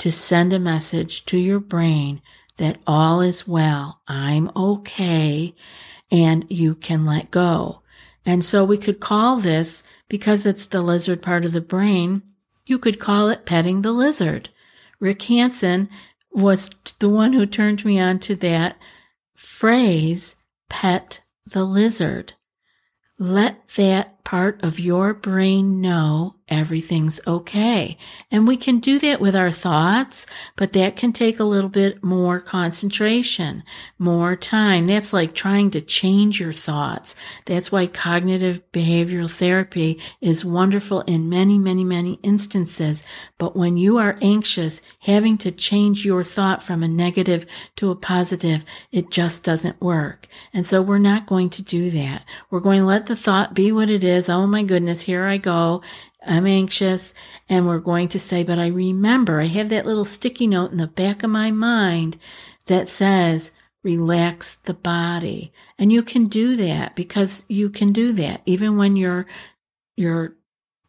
to 0.00 0.10
send 0.10 0.52
a 0.52 0.58
message 0.58 1.24
to 1.26 1.38
your 1.38 1.60
brain 1.60 2.20
that 2.56 2.78
all 2.86 3.20
is 3.20 3.48
well. 3.48 4.02
I'm 4.06 4.50
okay. 4.54 5.54
And 6.10 6.44
you 6.48 6.74
can 6.74 7.06
let 7.06 7.30
go. 7.30 7.82
And 8.26 8.44
so 8.44 8.64
we 8.64 8.76
could 8.76 9.00
call 9.00 9.36
this, 9.36 9.82
because 10.08 10.44
it's 10.44 10.66
the 10.66 10.82
lizard 10.82 11.22
part 11.22 11.44
of 11.44 11.52
the 11.52 11.60
brain, 11.60 12.22
you 12.66 12.78
could 12.78 12.98
call 12.98 13.28
it 13.28 13.46
petting 13.46 13.82
the 13.82 13.92
lizard. 13.92 14.50
Rick 14.98 15.22
Hanson 15.22 15.88
was 16.30 16.70
the 16.98 17.08
one 17.08 17.32
who 17.32 17.46
turned 17.46 17.84
me 17.84 17.98
on 17.98 18.18
to 18.20 18.36
that 18.36 18.76
phrase, 19.34 20.36
pet 20.68 21.22
the 21.46 21.64
lizard. 21.64 22.34
Let 23.18 23.68
that 23.76 24.24
part 24.24 24.62
of 24.62 24.78
your 24.80 25.14
brain 25.14 25.80
know 25.80 26.36
everything's 26.50 27.20
okay. 27.26 27.96
And 28.30 28.46
we 28.46 28.56
can 28.56 28.80
do 28.80 28.98
that 28.98 29.20
with 29.20 29.36
our 29.36 29.52
thoughts, 29.52 30.26
but 30.56 30.72
that 30.72 30.96
can 30.96 31.12
take 31.12 31.38
a 31.38 31.44
little 31.44 31.70
bit 31.70 32.02
more 32.02 32.40
concentration, 32.40 33.62
more 33.98 34.36
time. 34.36 34.86
That's 34.86 35.12
like 35.12 35.34
trying 35.34 35.70
to 35.70 35.80
change 35.80 36.40
your 36.40 36.52
thoughts. 36.52 37.14
That's 37.46 37.70
why 37.70 37.86
cognitive 37.86 38.60
behavioral 38.72 39.30
therapy 39.30 40.00
is 40.20 40.44
wonderful 40.44 41.02
in 41.02 41.28
many, 41.28 41.58
many, 41.58 41.84
many 41.84 42.18
instances. 42.22 43.04
But 43.38 43.56
when 43.56 43.76
you 43.76 43.98
are 43.98 44.18
anxious, 44.20 44.82
having 45.00 45.38
to 45.38 45.50
change 45.50 46.04
your 46.04 46.24
thought 46.24 46.62
from 46.62 46.82
a 46.82 46.88
negative 46.88 47.46
to 47.76 47.90
a 47.90 47.96
positive, 47.96 48.64
it 48.90 49.10
just 49.10 49.44
doesn't 49.44 49.80
work. 49.80 50.26
And 50.52 50.66
so 50.66 50.82
we're 50.82 50.98
not 50.98 51.26
going 51.26 51.50
to 51.50 51.62
do 51.62 51.90
that. 51.90 52.24
We're 52.50 52.60
going 52.60 52.80
to 52.80 52.86
let 52.86 53.06
the 53.06 53.16
thought 53.16 53.54
be 53.54 53.72
what 53.72 53.90
it 53.90 54.04
is. 54.04 54.28
Oh 54.28 54.46
my 54.46 54.62
goodness, 54.62 55.02
here 55.02 55.24
I 55.24 55.36
go. 55.36 55.82
I'm 56.26 56.46
anxious. 56.46 57.14
And 57.48 57.66
we're 57.66 57.78
going 57.78 58.08
to 58.08 58.18
say, 58.18 58.42
but 58.42 58.58
I 58.58 58.66
remember 58.66 59.40
I 59.40 59.46
have 59.46 59.68
that 59.70 59.86
little 59.86 60.04
sticky 60.04 60.46
note 60.46 60.70
in 60.70 60.76
the 60.76 60.86
back 60.86 61.22
of 61.22 61.30
my 61.30 61.50
mind 61.50 62.18
that 62.66 62.88
says, 62.88 63.52
relax 63.82 64.56
the 64.56 64.74
body. 64.74 65.52
And 65.78 65.92
you 65.92 66.02
can 66.02 66.26
do 66.26 66.56
that 66.56 66.94
because 66.94 67.44
you 67.48 67.70
can 67.70 67.92
do 67.92 68.12
that 68.12 68.42
even 68.44 68.76
when 68.76 68.96
you're, 68.96 69.26
you're, 69.96 70.36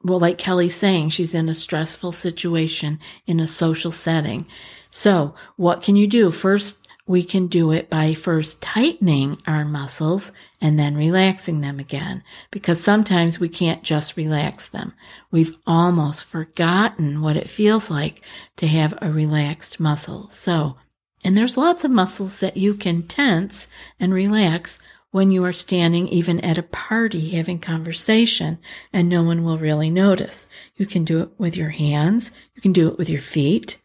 well, 0.03 0.19
like 0.19 0.37
Kellie's 0.37 0.75
saying, 0.75 1.09
she's 1.09 1.33
in 1.33 1.47
a 1.47 1.53
stressful 1.53 2.11
situation 2.11 2.99
in 3.25 3.39
a 3.39 3.47
social 3.47 3.91
setting. 3.91 4.47
So 4.89 5.35
what 5.55 5.81
can 5.81 5.95
you 5.95 6.07
do? 6.07 6.31
First, 6.31 6.80
we 7.11 7.23
can 7.23 7.47
do 7.47 7.71
it 7.71 7.89
by 7.89 8.13
first 8.13 8.61
tightening 8.61 9.37
our 9.45 9.65
muscles 9.65 10.31
and 10.61 10.79
then 10.79 10.95
relaxing 10.95 11.59
them 11.59 11.77
again 11.77 12.23
because 12.51 12.81
sometimes 12.81 13.39
we 13.39 13.49
can't 13.49 13.83
just 13.83 14.15
relax 14.15 14.69
them. 14.69 14.93
We've 15.29 15.57
almost 15.67 16.25
forgotten 16.25 17.21
what 17.21 17.35
it 17.35 17.49
feels 17.49 17.89
like 17.89 18.23
to 18.57 18.67
have 18.67 18.97
a 19.01 19.11
relaxed 19.11 19.79
muscle. 19.79 20.29
So, 20.29 20.77
and 21.23 21.37
there's 21.37 21.57
lots 21.57 21.83
of 21.83 21.91
muscles 21.91 22.39
that 22.39 22.55
you 22.55 22.73
can 22.73 23.03
tense 23.03 23.67
and 23.99 24.13
relax 24.13 24.79
when 25.11 25.31
you 25.31 25.43
are 25.43 25.51
standing 25.51 26.07
even 26.07 26.39
at 26.39 26.57
a 26.57 26.63
party 26.63 27.31
having 27.31 27.59
conversation 27.59 28.57
and 28.93 29.09
no 29.09 29.21
one 29.21 29.43
will 29.43 29.57
really 29.57 29.89
notice. 29.89 30.47
You 30.77 30.85
can 30.85 31.03
do 31.03 31.21
it 31.21 31.29
with 31.37 31.57
your 31.57 31.71
hands. 31.71 32.31
You 32.55 32.61
can 32.61 32.71
do 32.71 32.87
it 32.87 32.97
with 32.97 33.09
your 33.09 33.19
feet. 33.19 33.80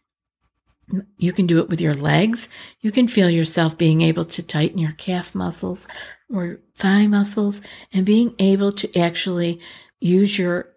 You 1.17 1.33
can 1.33 1.47
do 1.47 1.59
it 1.59 1.69
with 1.69 1.81
your 1.81 1.93
legs. 1.93 2.47
You 2.79 2.91
can 2.91 3.07
feel 3.07 3.29
yourself 3.29 3.77
being 3.77 4.01
able 4.01 4.25
to 4.25 4.43
tighten 4.43 4.77
your 4.77 4.93
calf 4.93 5.35
muscles 5.35 5.87
or 6.33 6.59
thigh 6.75 7.07
muscles 7.07 7.61
and 7.91 8.05
being 8.05 8.35
able 8.39 8.71
to 8.73 8.97
actually 8.97 9.59
use 9.99 10.37
your 10.37 10.69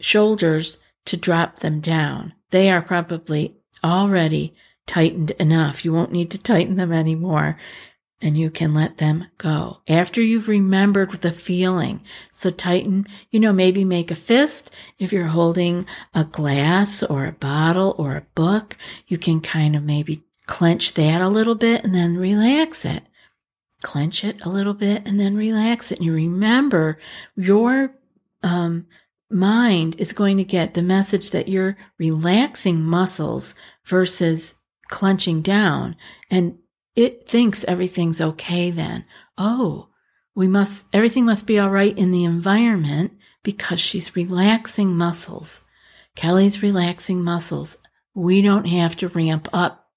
shoulders 0.00 0.82
to 1.06 1.16
drop 1.16 1.60
them 1.60 1.80
down. 1.80 2.34
They 2.50 2.70
are 2.70 2.82
probably 2.82 3.56
already 3.82 4.54
tightened 4.86 5.30
enough. 5.32 5.84
You 5.84 5.92
won't 5.92 6.12
need 6.12 6.30
to 6.32 6.42
tighten 6.42 6.76
them 6.76 6.92
anymore 6.92 7.56
and 8.20 8.36
you 8.36 8.50
can 8.50 8.72
let 8.72 8.96
them 8.96 9.26
go 9.36 9.80
after 9.86 10.22
you've 10.22 10.48
remembered 10.48 11.10
the 11.10 11.32
feeling. 11.32 12.00
So 12.32 12.50
tighten, 12.50 13.06
you 13.30 13.38
know, 13.38 13.52
maybe 13.52 13.84
make 13.84 14.10
a 14.10 14.14
fist. 14.14 14.74
If 14.98 15.12
you're 15.12 15.26
holding 15.26 15.86
a 16.14 16.24
glass 16.24 17.02
or 17.02 17.26
a 17.26 17.32
bottle 17.32 17.94
or 17.98 18.16
a 18.16 18.26
book, 18.34 18.76
you 19.06 19.18
can 19.18 19.40
kind 19.40 19.76
of 19.76 19.82
maybe 19.82 20.24
clench 20.46 20.94
that 20.94 21.20
a 21.20 21.28
little 21.28 21.54
bit 21.54 21.84
and 21.84 21.94
then 21.94 22.16
relax 22.16 22.84
it. 22.84 23.02
Clench 23.82 24.24
it 24.24 24.44
a 24.44 24.48
little 24.48 24.74
bit 24.74 25.06
and 25.06 25.20
then 25.20 25.36
relax 25.36 25.92
it. 25.92 25.98
And 25.98 26.06
you 26.06 26.14
remember 26.14 26.98
your 27.36 27.94
um, 28.42 28.86
mind 29.30 29.96
is 29.98 30.12
going 30.12 30.38
to 30.38 30.44
get 30.44 30.72
the 30.72 30.82
message 30.82 31.32
that 31.32 31.48
you're 31.48 31.76
relaxing 31.98 32.82
muscles 32.82 33.54
versus 33.84 34.54
clenching 34.88 35.42
down. 35.42 35.96
And 36.30 36.58
it 36.96 37.28
thinks 37.28 37.64
everything's 37.64 38.20
okay 38.20 38.70
then. 38.70 39.04
Oh, 39.38 39.90
we 40.34 40.48
must, 40.48 40.86
everything 40.92 41.26
must 41.26 41.46
be 41.46 41.58
all 41.58 41.70
right 41.70 41.96
in 41.96 42.10
the 42.10 42.24
environment 42.24 43.12
because 43.42 43.80
she's 43.80 44.16
relaxing 44.16 44.96
muscles. 44.96 45.64
Kellie's 46.16 46.62
relaxing 46.62 47.22
muscles. 47.22 47.76
We 48.14 48.42
don't 48.42 48.66
have 48.66 48.96
to 48.96 49.08
ramp 49.08 49.48
up. 49.52 49.88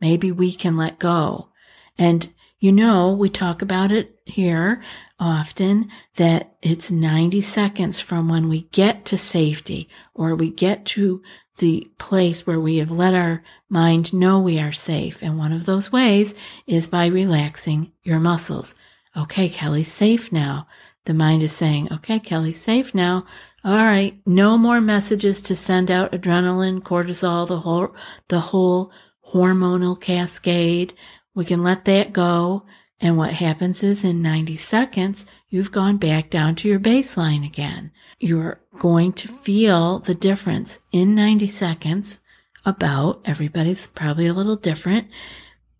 Maybe 0.00 0.32
we 0.32 0.52
can 0.52 0.76
let 0.76 0.98
go. 0.98 1.48
And 1.96 2.32
you 2.60 2.72
know, 2.72 3.12
we 3.12 3.30
talk 3.30 3.62
about 3.62 3.90
it 3.90 4.18
here 4.26 4.82
often 5.18 5.90
that 6.16 6.56
it's 6.62 6.90
90 6.90 7.40
seconds 7.40 8.00
from 8.00 8.28
when 8.28 8.48
we 8.48 8.62
get 8.64 9.06
to 9.06 9.16
safety 9.16 9.88
or 10.14 10.34
we 10.34 10.50
get 10.50 10.84
to 10.84 11.22
the 11.60 11.88
place 11.98 12.46
where 12.46 12.60
we 12.60 12.78
have 12.78 12.90
let 12.90 13.14
our 13.14 13.42
mind 13.68 14.12
know 14.12 14.40
we 14.40 14.58
are 14.58 14.72
safe. 14.72 15.22
And 15.22 15.38
one 15.38 15.52
of 15.52 15.64
those 15.66 15.92
ways 15.92 16.34
is 16.66 16.88
by 16.88 17.06
relaxing 17.06 17.92
your 18.02 18.18
muscles. 18.18 18.74
Okay, 19.16 19.48
Kellie's 19.48 19.90
safe 19.90 20.32
now. 20.32 20.66
The 21.04 21.14
mind 21.14 21.42
is 21.42 21.52
saying, 21.52 21.92
okay, 21.92 22.18
Kellie's 22.18 22.60
safe 22.60 22.94
now. 22.94 23.24
All 23.64 23.76
right, 23.76 24.18
no 24.26 24.58
more 24.58 24.80
messages 24.80 25.40
to 25.42 25.54
send 25.54 25.90
out 25.90 26.12
adrenaline, 26.12 26.80
cortisol, 26.80 27.46
the 27.46 27.60
whole, 27.60 27.94
the 28.28 28.40
whole 28.40 28.90
hormonal 29.32 30.00
cascade. 30.00 30.94
We 31.34 31.44
can 31.44 31.62
let 31.62 31.84
that 31.84 32.12
go. 32.12 32.64
And 33.00 33.16
what 33.16 33.32
happens 33.32 33.82
is 33.82 34.04
in 34.04 34.20
90 34.20 34.56
seconds, 34.56 35.24
you've 35.48 35.72
gone 35.72 35.96
back 35.96 36.28
down 36.28 36.54
to 36.56 36.68
your 36.68 36.78
baseline 36.78 37.46
again. 37.46 37.92
You're 38.18 38.60
going 38.78 39.14
to 39.14 39.28
feel 39.28 40.00
the 40.00 40.14
difference 40.14 40.80
in 40.92 41.14
90 41.14 41.46
seconds 41.46 42.18
about 42.66 43.22
everybody's 43.24 43.86
probably 43.86 44.26
a 44.26 44.34
little 44.34 44.56
different, 44.56 45.08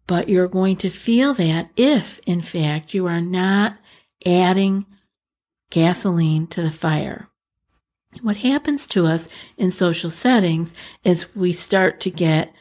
but 0.06 0.30
you're 0.30 0.48
going 0.48 0.76
to 0.78 0.88
feel 0.88 1.34
that 1.34 1.68
if 1.76 2.20
in 2.20 2.40
fact 2.40 2.94
you 2.94 3.06
are 3.06 3.20
not 3.20 3.76
adding 4.24 4.86
gasoline 5.68 6.46
to 6.48 6.62
the 6.62 6.70
fire. 6.70 7.28
What 8.22 8.38
happens 8.38 8.86
to 8.88 9.06
us 9.06 9.28
in 9.56 9.70
social 9.70 10.10
settings 10.10 10.74
is 11.04 11.36
we 11.36 11.52
start 11.52 12.00
to 12.00 12.10
get 12.10 12.52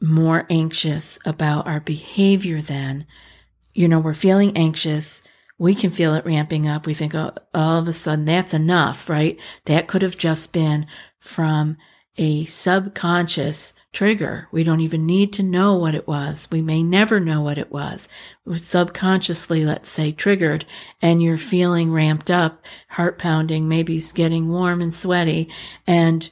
more 0.00 0.46
anxious 0.48 1.18
about 1.26 1.66
our 1.66 1.80
behavior 1.80 2.62
then 2.62 3.06
you 3.74 3.88
know, 3.88 4.00
we're 4.00 4.14
feeling 4.14 4.56
anxious. 4.56 5.22
We 5.58 5.74
can 5.74 5.90
feel 5.90 6.14
it 6.14 6.24
ramping 6.24 6.66
up. 6.66 6.86
We 6.86 6.94
think, 6.94 7.14
oh, 7.14 7.32
all 7.52 7.78
of 7.78 7.88
a 7.88 7.92
sudden 7.92 8.24
that's 8.24 8.54
enough, 8.54 9.08
right? 9.08 9.38
That 9.66 9.88
could 9.88 10.02
have 10.02 10.16
just 10.16 10.52
been 10.52 10.86
from 11.18 11.76
a 12.16 12.44
subconscious 12.44 13.72
trigger. 13.92 14.48
We 14.52 14.64
don't 14.64 14.80
even 14.80 15.06
need 15.06 15.32
to 15.34 15.42
know 15.42 15.76
what 15.76 15.94
it 15.94 16.06
was. 16.06 16.48
We 16.50 16.62
may 16.62 16.82
never 16.82 17.18
know 17.18 17.40
what 17.40 17.58
it 17.58 17.72
was. 17.72 18.08
It 18.44 18.50
was 18.50 18.64
subconsciously, 18.64 19.64
let's 19.64 19.88
say, 19.88 20.12
triggered 20.12 20.64
and 21.02 21.22
you're 21.22 21.38
feeling 21.38 21.92
ramped 21.92 22.30
up, 22.30 22.64
heart 22.88 23.18
pounding, 23.18 23.68
maybe 23.68 23.96
it's 23.96 24.12
getting 24.12 24.48
warm 24.48 24.80
and 24.80 24.92
sweaty. 24.92 25.48
And 25.86 26.28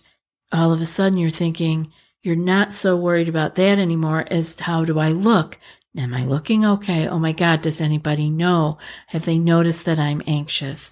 all 0.52 0.72
of 0.72 0.80
a 0.80 0.86
sudden 0.86 1.18
you're 1.18 1.30
thinking, 1.30 1.92
you're 2.22 2.36
not 2.36 2.72
so 2.72 2.96
worried 2.96 3.28
about 3.28 3.56
that 3.56 3.78
anymore 3.78 4.24
as 4.30 4.58
how 4.60 4.84
do 4.84 4.98
I 4.98 5.08
look? 5.08 5.58
Am 5.96 6.14
I 6.14 6.24
looking 6.24 6.64
okay? 6.64 7.06
Oh 7.06 7.18
my 7.18 7.32
God, 7.32 7.62
does 7.62 7.80
anybody 7.80 8.30
know? 8.30 8.78
Have 9.08 9.26
they 9.26 9.38
noticed 9.38 9.84
that 9.84 9.98
I'm 9.98 10.22
anxious? 10.26 10.90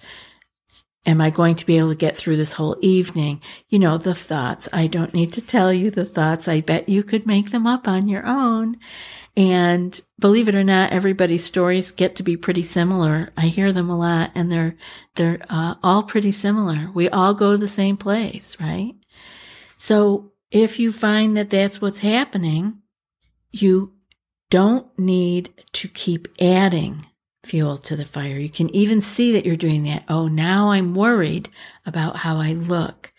Am 1.07 1.19
I 1.19 1.31
going 1.31 1.55
to 1.55 1.65
be 1.65 1.79
able 1.79 1.89
to 1.89 1.95
get 1.95 2.15
through 2.15 2.37
this 2.37 2.53
whole 2.53 2.77
evening? 2.81 3.41
You 3.69 3.79
know, 3.79 3.97
the 3.97 4.13
thoughts. 4.13 4.69
I 4.71 4.85
don't 4.85 5.15
need 5.15 5.33
to 5.33 5.41
tell 5.41 5.73
you 5.73 5.89
the 5.89 6.05
thoughts. 6.05 6.47
I 6.47 6.61
bet 6.61 6.87
you 6.87 7.01
could 7.01 7.25
make 7.25 7.49
them 7.49 7.65
up 7.65 7.87
on 7.87 8.07
your 8.07 8.23
own. 8.27 8.77
And 9.35 9.99
believe 10.19 10.47
it 10.47 10.53
or 10.55 10.63
not, 10.63 10.91
everybody's 10.91 11.43
stories 11.43 11.89
get 11.89 12.17
to 12.17 12.23
be 12.23 12.37
pretty 12.37 12.61
similar. 12.61 13.31
I 13.35 13.47
hear 13.47 13.73
them 13.73 13.89
a 13.89 13.97
lot 13.97 14.31
and 14.35 14.51
they're, 14.51 14.75
they're 15.15 15.39
uh, 15.49 15.75
all 15.81 16.03
pretty 16.03 16.31
similar. 16.31 16.91
We 16.93 17.09
all 17.09 17.33
go 17.33 17.53
to 17.53 17.57
the 17.57 17.67
same 17.67 17.97
place, 17.97 18.59
right? 18.59 18.93
So 19.77 20.33
if 20.51 20.79
you 20.79 20.91
find 20.91 21.35
that 21.37 21.49
that's 21.49 21.81
what's 21.81 21.99
happening, 21.99 22.81
you 23.51 23.93
don't 24.51 24.85
need 24.99 25.49
to 25.71 25.87
keep 25.87 26.27
adding 26.39 27.07
fuel 27.43 27.79
to 27.79 27.95
the 27.95 28.05
fire. 28.05 28.37
You 28.37 28.49
can 28.49 28.69
even 28.75 29.01
see 29.01 29.31
that 29.31 29.45
you're 29.45 29.55
doing 29.55 29.83
that. 29.85 30.03
Oh, 30.07 30.27
now 30.27 30.69
I'm 30.69 30.93
worried 30.93 31.49
about 31.85 32.17
how 32.17 32.37
I 32.37 32.51
look. 32.51 33.11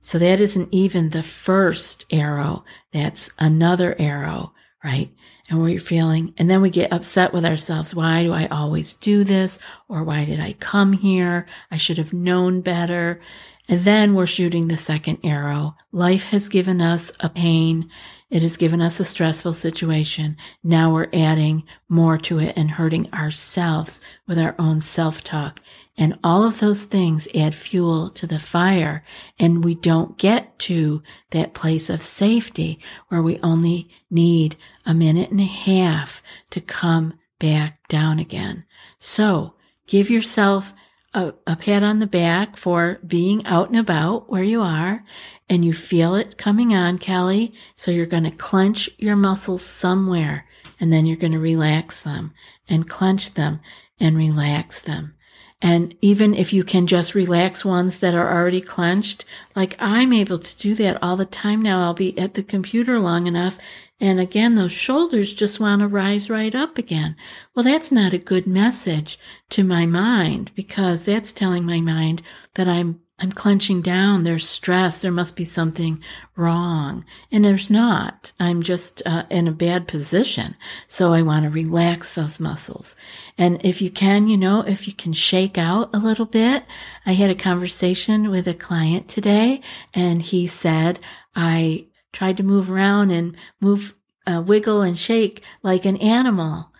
So 0.00 0.18
that 0.18 0.40
isn't 0.40 0.72
even 0.72 1.10
the 1.10 1.24
first 1.24 2.06
arrow. 2.10 2.64
That's 2.92 3.30
another 3.38 3.94
arrow, 3.98 4.54
right? 4.82 5.10
And 5.50 5.60
we're 5.60 5.80
feeling, 5.80 6.32
and 6.38 6.48
then 6.48 6.62
we 6.62 6.70
get 6.70 6.92
upset 6.92 7.32
with 7.32 7.44
ourselves. 7.44 7.94
Why 7.94 8.22
do 8.22 8.32
I 8.32 8.46
always 8.46 8.94
do 8.94 9.24
this? 9.24 9.58
Or 9.88 10.04
why 10.04 10.24
did 10.24 10.40
I 10.40 10.52
come 10.54 10.92
here? 10.92 11.46
I 11.70 11.76
should 11.76 11.98
have 11.98 12.12
known 12.12 12.60
better. 12.60 13.20
And 13.68 13.80
then 13.80 14.14
we're 14.14 14.26
shooting 14.26 14.68
the 14.68 14.76
second 14.76 15.18
arrow. 15.24 15.76
Life 15.92 16.24
has 16.26 16.48
given 16.48 16.80
us 16.80 17.12
a 17.20 17.28
pain 17.28 17.90
it 18.28 18.42
has 18.42 18.56
given 18.56 18.80
us 18.80 18.98
a 18.98 19.04
stressful 19.04 19.54
situation. 19.54 20.36
Now 20.64 20.92
we're 20.92 21.08
adding 21.12 21.62
more 21.88 22.18
to 22.18 22.40
it 22.40 22.56
and 22.56 22.72
hurting 22.72 23.12
ourselves 23.12 24.00
with 24.26 24.38
our 24.38 24.56
own 24.58 24.80
self 24.80 25.22
talk. 25.22 25.60
And 25.96 26.18
all 26.24 26.42
of 26.42 26.58
those 26.58 26.82
things 26.84 27.28
add 27.34 27.54
fuel 27.54 28.10
to 28.10 28.26
the 28.26 28.40
fire. 28.40 29.04
And 29.38 29.64
we 29.64 29.76
don't 29.76 30.18
get 30.18 30.58
to 30.60 31.02
that 31.30 31.54
place 31.54 31.88
of 31.88 32.02
safety 32.02 32.80
where 33.08 33.22
we 33.22 33.38
only 33.40 33.88
need 34.10 34.56
a 34.84 34.92
minute 34.92 35.30
and 35.30 35.40
a 35.40 35.44
half 35.44 36.20
to 36.50 36.60
come 36.60 37.14
back 37.38 37.86
down 37.86 38.18
again. 38.18 38.64
So 38.98 39.54
give 39.86 40.10
yourself 40.10 40.74
a, 41.16 41.34
a 41.46 41.56
pat 41.56 41.82
on 41.82 41.98
the 41.98 42.06
back 42.06 42.56
for 42.56 43.00
being 43.04 43.44
out 43.46 43.68
and 43.68 43.78
about 43.78 44.30
where 44.30 44.44
you 44.44 44.60
are 44.60 45.02
and 45.48 45.64
you 45.64 45.72
feel 45.72 46.14
it 46.14 46.36
coming 46.36 46.74
on, 46.74 46.98
Kellie. 46.98 47.54
So 47.74 47.90
you're 47.90 48.06
going 48.06 48.24
to 48.24 48.30
clench 48.30 48.90
your 48.98 49.16
muscles 49.16 49.64
somewhere 49.64 50.46
and 50.78 50.92
then 50.92 51.06
you're 51.06 51.16
going 51.16 51.32
to 51.32 51.38
relax 51.38 52.02
them 52.02 52.34
and 52.68 52.88
clench 52.88 53.34
them 53.34 53.60
and 53.98 54.16
relax 54.16 54.80
them. 54.80 55.14
And 55.62 55.96
even 56.02 56.34
if 56.34 56.52
you 56.52 56.64
can 56.64 56.86
just 56.86 57.14
relax 57.14 57.64
ones 57.64 58.00
that 58.00 58.14
are 58.14 58.30
already 58.30 58.60
clenched, 58.60 59.24
like 59.54 59.74
I'm 59.78 60.12
able 60.12 60.38
to 60.38 60.58
do 60.58 60.74
that 60.74 61.02
all 61.02 61.16
the 61.16 61.24
time 61.24 61.62
now. 61.62 61.82
I'll 61.82 61.94
be 61.94 62.16
at 62.18 62.34
the 62.34 62.42
computer 62.42 63.00
long 63.00 63.26
enough. 63.26 63.58
And 63.98 64.20
again, 64.20 64.54
those 64.54 64.72
shoulders 64.72 65.32
just 65.32 65.58
want 65.58 65.80
to 65.80 65.88
rise 65.88 66.28
right 66.28 66.54
up 66.54 66.76
again. 66.76 67.16
Well, 67.54 67.64
that's 67.64 67.90
not 67.90 68.12
a 68.12 68.18
good 68.18 68.46
message 68.46 69.18
to 69.50 69.64
my 69.64 69.86
mind 69.86 70.52
because 70.54 71.06
that's 71.06 71.32
telling 71.32 71.64
my 71.64 71.80
mind 71.80 72.22
that 72.54 72.68
I'm 72.68 73.00
I'm 73.18 73.32
clenching 73.32 73.80
down. 73.80 74.24
There's 74.24 74.46
stress. 74.46 75.00
There 75.00 75.10
must 75.10 75.36
be 75.36 75.44
something 75.44 76.02
wrong. 76.36 77.02
And 77.32 77.42
there's 77.42 77.70
not. 77.70 78.32
I'm 78.38 78.62
just 78.62 79.00
uh, 79.06 79.22
in 79.30 79.48
a 79.48 79.52
bad 79.52 79.88
position. 79.88 80.54
So 80.86 81.14
I 81.14 81.22
want 81.22 81.44
to 81.44 81.50
relax 81.50 82.14
those 82.14 82.38
muscles. 82.38 82.94
And 83.38 83.64
if 83.64 83.80
you 83.80 83.90
can, 83.90 84.28
you 84.28 84.36
know, 84.36 84.60
if 84.60 84.86
you 84.86 84.92
can 84.92 85.14
shake 85.14 85.56
out 85.56 85.94
a 85.94 85.98
little 85.98 86.26
bit. 86.26 86.64
I 87.06 87.14
had 87.14 87.30
a 87.30 87.34
conversation 87.34 88.30
with 88.30 88.46
a 88.46 88.54
client 88.54 89.08
today 89.08 89.62
and 89.94 90.20
he 90.20 90.46
said, 90.46 91.00
I 91.34 91.86
tried 92.16 92.38
to 92.38 92.42
move 92.42 92.70
around 92.70 93.10
and 93.10 93.36
move, 93.60 93.94
uh, 94.26 94.42
wiggle 94.44 94.80
and 94.80 94.96
shake 94.96 95.42
like 95.62 95.84
an 95.84 95.98
animal 95.98 96.72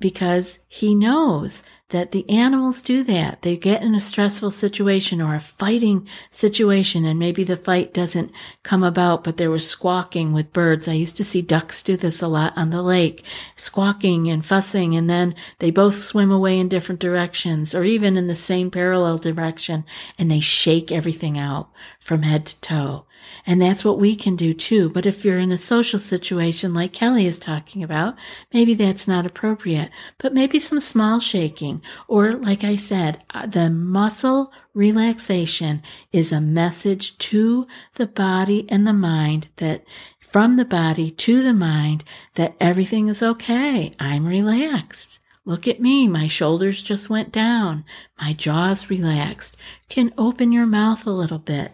because 0.00 0.58
he 0.66 0.94
knows 0.94 1.62
that 1.90 2.12
the 2.12 2.28
animals 2.28 2.80
do 2.80 3.04
that. 3.04 3.42
They 3.42 3.58
get 3.58 3.82
in 3.82 3.94
a 3.94 4.00
stressful 4.00 4.50
situation 4.50 5.20
or 5.20 5.34
a 5.34 5.40
fighting 5.40 6.08
situation, 6.30 7.04
and 7.04 7.18
maybe 7.18 7.44
the 7.44 7.56
fight 7.56 7.92
doesn't 7.92 8.32
come 8.62 8.82
about, 8.82 9.24
but 9.24 9.36
there 9.36 9.50
was 9.50 9.68
squawking 9.68 10.32
with 10.32 10.54
birds. 10.54 10.88
I 10.88 10.94
used 10.94 11.18
to 11.18 11.24
see 11.24 11.42
ducks 11.42 11.82
do 11.82 11.98
this 11.98 12.22
a 12.22 12.28
lot 12.28 12.54
on 12.56 12.70
the 12.70 12.82
lake, 12.82 13.24
squawking 13.56 14.26
and 14.28 14.44
fussing, 14.44 14.96
and 14.96 15.08
then 15.08 15.34
they 15.58 15.70
both 15.70 15.96
swim 15.96 16.32
away 16.32 16.58
in 16.58 16.68
different 16.68 17.00
directions 17.00 17.74
or 17.74 17.84
even 17.84 18.16
in 18.16 18.26
the 18.26 18.34
same 18.34 18.70
parallel 18.70 19.18
direction, 19.18 19.84
and 20.18 20.30
they 20.30 20.40
shake 20.40 20.90
everything 20.90 21.38
out 21.38 21.68
from 22.00 22.22
head 22.22 22.46
to 22.46 22.60
toe. 22.62 23.04
And 23.46 23.60
that's 23.60 23.84
what 23.84 23.98
we 23.98 24.14
can 24.14 24.36
do 24.36 24.52
too. 24.52 24.88
But 24.88 25.06
if 25.06 25.24
you're 25.24 25.38
in 25.38 25.52
a 25.52 25.58
social 25.58 25.98
situation 25.98 26.74
like 26.74 26.92
Kellie 26.92 27.26
is 27.26 27.38
talking 27.38 27.82
about, 27.82 28.16
maybe 28.52 28.74
that's 28.74 29.08
not 29.08 29.26
appropriate. 29.26 29.90
But 30.18 30.34
maybe 30.34 30.58
some 30.58 30.80
small 30.80 31.20
shaking, 31.20 31.82
or 32.08 32.32
like 32.32 32.64
I 32.64 32.76
said, 32.76 33.22
uh, 33.30 33.46
the 33.46 33.70
muscle 33.70 34.52
relaxation 34.74 35.82
is 36.12 36.32
a 36.32 36.40
message 36.40 37.18
to 37.18 37.66
the 37.94 38.06
body 38.06 38.66
and 38.68 38.86
the 38.86 38.92
mind 38.92 39.48
that 39.56 39.84
from 40.20 40.56
the 40.56 40.64
body 40.64 41.10
to 41.10 41.42
the 41.42 41.52
mind 41.52 42.04
that 42.34 42.54
everything 42.58 43.08
is 43.08 43.22
okay. 43.22 43.94
I'm 43.98 44.26
relaxed. 44.26 45.18
Look 45.44 45.66
at 45.66 45.80
me. 45.80 46.06
My 46.06 46.28
shoulders 46.28 46.82
just 46.82 47.10
went 47.10 47.32
down. 47.32 47.84
My 48.20 48.32
jaw's 48.32 48.88
relaxed. 48.88 49.56
Can 49.88 50.14
open 50.16 50.52
your 50.52 50.66
mouth 50.66 51.04
a 51.04 51.10
little 51.10 51.38
bit. 51.38 51.72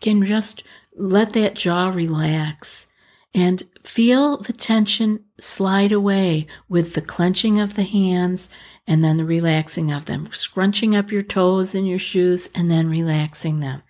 Can 0.00 0.24
just 0.24 0.64
let 0.96 1.32
that 1.32 1.54
jaw 1.54 1.88
relax 1.88 2.86
and 3.34 3.62
feel 3.82 4.36
the 4.36 4.52
tension 4.52 5.24
slide 5.40 5.92
away 5.92 6.46
with 6.68 6.94
the 6.94 7.00
clenching 7.00 7.58
of 7.58 7.74
the 7.74 7.82
hands 7.82 8.50
and 8.86 9.02
then 9.02 9.16
the 9.16 9.24
relaxing 9.24 9.90
of 9.90 10.04
them, 10.04 10.30
scrunching 10.32 10.94
up 10.94 11.10
your 11.10 11.22
toes 11.22 11.74
in 11.74 11.86
your 11.86 11.98
shoes 11.98 12.48
and 12.54 12.70
then 12.70 12.90
relaxing 12.90 13.60
them. 13.60 13.82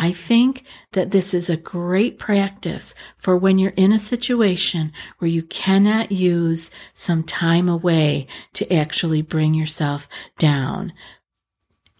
I 0.00 0.12
think 0.12 0.64
that 0.92 1.10
this 1.10 1.34
is 1.34 1.50
a 1.50 1.56
great 1.56 2.18
practice 2.18 2.94
for 3.16 3.36
when 3.36 3.58
you're 3.58 3.72
in 3.72 3.90
a 3.90 3.98
situation 3.98 4.92
where 5.18 5.30
you 5.30 5.42
cannot 5.42 6.12
use 6.12 6.70
some 6.94 7.24
time 7.24 7.68
away 7.68 8.28
to 8.52 8.72
actually 8.72 9.22
bring 9.22 9.54
yourself 9.54 10.08
down. 10.38 10.92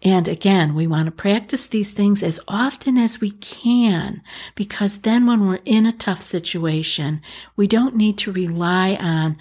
And 0.01 0.29
again, 0.29 0.75
we 0.75 0.87
want 0.87 1.07
to 1.07 1.11
practice 1.11 1.67
these 1.67 1.91
things 1.91 2.23
as 2.23 2.39
often 2.47 2.97
as 2.97 3.19
we 3.19 3.31
can 3.31 4.21
because 4.55 4.99
then 4.99 5.27
when 5.27 5.45
we're 5.45 5.59
in 5.65 5.85
a 5.85 5.91
tough 5.91 6.21
situation, 6.21 7.21
we 7.57 7.67
don't 7.67 7.97
need 7.97 8.17
to 8.19 8.31
rely 8.31 8.95
on 8.95 9.37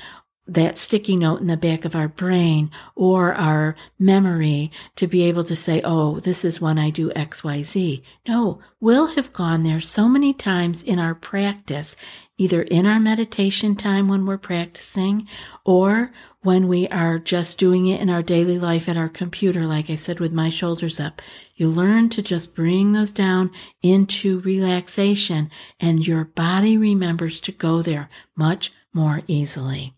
that 0.49 0.79
sticky 0.79 1.15
note 1.15 1.41
in 1.41 1.47
the 1.47 1.57
back 1.57 1.85
of 1.85 1.95
our 1.95 2.09
brain 2.09 2.71
or 2.95 3.35
our 3.35 3.77
memory 3.99 4.73
to 4.97 5.07
be 5.07 5.23
able 5.25 5.45
to 5.45 5.55
say, 5.55 5.83
oh, 5.85 6.19
this 6.21 6.45
is 6.45 6.61
when 6.61 6.79
I 6.79 6.89
do 6.89 7.11
XYZ. 7.11 8.03
No, 8.27 8.59
we'll 8.81 9.09
have 9.09 9.33
gone 9.35 9.63
there 9.63 9.81
so 9.81 10.09
many 10.09 10.33
times 10.33 10.83
in 10.83 10.99
our 10.99 11.15
practice, 11.15 11.97
either 12.39 12.63
in 12.63 12.87
our 12.87 12.99
meditation 12.99 13.77
time 13.77 14.09
when 14.09 14.25
we're 14.25 14.39
practicing 14.39 15.29
or 15.67 16.13
when 16.41 16.67
we 16.67 16.89
are 16.89 17.19
just 17.19 17.59
doing 17.59 17.87
it 17.87 18.01
in 18.01 18.09
our 18.09 18.23
daily 18.23 18.59
life 18.59 18.89
at 18.89 18.97
our 18.97 19.09
computer, 19.09 19.67
like 19.67 19.91
I 19.91 19.97
said, 19.97 20.19
with 20.19 20.33
my 20.33 20.49
shoulders 20.49 20.99
up. 20.99 21.21
You 21.57 21.69
learn 21.69 22.09
to 22.11 22.23
just 22.23 22.55
bring 22.55 22.93
those 22.93 23.13
down 23.13 23.51
into 23.83 24.41
relaxation 24.41 25.51
and 25.79 26.07
your 26.07 26.25
body 26.25 26.79
remembers 26.79 27.41
to 27.43 27.53
go 27.53 27.83
there 27.83 28.09
much 28.35 28.73
more 28.95 29.21
easily. 29.27 29.93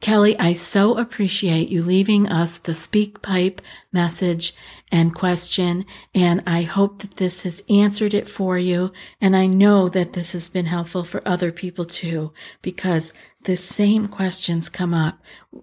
Kellie, 0.00 0.38
I 0.38 0.52
so 0.52 0.98
appreciate 0.98 1.70
you 1.70 1.82
leaving 1.82 2.28
us 2.28 2.58
the 2.58 2.74
speak 2.74 3.22
pipe 3.22 3.62
message 3.90 4.54
and 4.92 5.14
question, 5.14 5.86
and 6.14 6.42
I 6.46 6.62
hope 6.62 7.00
that 7.00 7.16
this 7.16 7.42
has 7.44 7.62
answered 7.70 8.12
it 8.12 8.28
for 8.28 8.58
you. 8.58 8.92
And 9.20 9.34
I 9.34 9.46
know 9.46 9.88
that 9.88 10.12
this 10.12 10.32
has 10.32 10.50
been 10.50 10.66
helpful 10.66 11.04
for 11.04 11.26
other 11.26 11.50
people 11.50 11.86
too, 11.86 12.32
because 12.60 13.14
the 13.44 13.56
same 13.56 14.06
questions 14.06 14.68
come 14.68 14.92
up. 14.92 15.20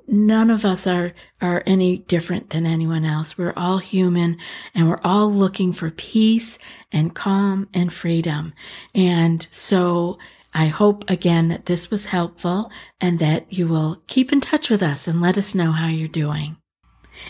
None 0.07 0.49
of 0.49 0.65
us 0.65 0.87
are, 0.87 1.13
are 1.39 1.63
any 1.67 1.97
different 1.97 2.49
than 2.49 2.65
anyone 2.65 3.05
else. 3.05 3.37
We're 3.37 3.53
all 3.55 3.77
human 3.77 4.37
and 4.73 4.89
we're 4.89 5.01
all 5.03 5.31
looking 5.31 5.71
for 5.71 5.91
peace 5.91 6.57
and 6.91 7.13
calm 7.13 7.69
and 7.73 7.93
freedom. 7.93 8.53
And 8.95 9.45
so 9.51 10.17
I 10.53 10.67
hope 10.67 11.09
again 11.09 11.47
that 11.47 11.65
this 11.65 11.89
was 11.89 12.07
helpful 12.07 12.71
and 12.99 13.19
that 13.19 13.51
you 13.51 13.67
will 13.67 14.01
keep 14.07 14.33
in 14.33 14.41
touch 14.41 14.69
with 14.69 14.83
us 14.83 15.07
and 15.07 15.21
let 15.21 15.37
us 15.37 15.55
know 15.55 15.71
how 15.71 15.87
you're 15.87 16.07
doing. 16.07 16.57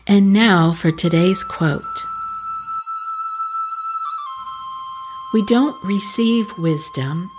And 0.07 0.33
now 0.33 0.73
for 0.73 0.91
today's 0.91 1.43
quote 1.43 1.83
We 5.33 5.45
don't 5.45 5.81
receive 5.83 6.57
wisdom, 6.57 7.29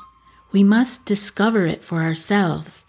we 0.50 0.64
must 0.64 1.04
discover 1.04 1.66
it 1.66 1.84
for 1.84 2.02
ourselves 2.02 2.86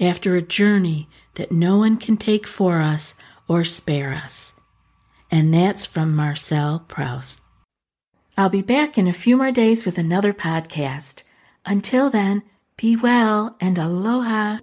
after 0.00 0.36
a 0.36 0.42
journey 0.42 1.08
that 1.34 1.50
no 1.50 1.78
one 1.78 1.96
can 1.96 2.16
take 2.16 2.46
for 2.46 2.80
us 2.80 3.14
or 3.48 3.64
spare 3.64 4.10
us. 4.12 4.52
And 5.30 5.52
that's 5.52 5.86
from 5.86 6.14
Marcel 6.14 6.84
Proust. 6.86 7.40
I'll 8.36 8.48
be 8.48 8.62
back 8.62 8.96
in 8.96 9.08
a 9.08 9.12
few 9.12 9.36
more 9.36 9.50
days 9.50 9.84
with 9.84 9.98
another 9.98 10.32
podcast. 10.32 11.23
Until 11.66 12.10
then, 12.10 12.42
be 12.76 12.96
well 12.96 13.56
and 13.60 13.78
aloha. 13.78 14.58